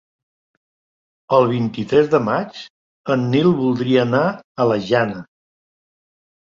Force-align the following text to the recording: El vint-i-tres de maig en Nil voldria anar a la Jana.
El 1.37 1.45
vint-i-tres 1.51 2.09
de 2.15 2.21
maig 2.31 2.63
en 3.17 3.29
Nil 3.37 3.53
voldria 3.61 4.03
anar 4.09 4.25
a 4.29 4.69
la 4.75 4.81
Jana. 4.91 5.25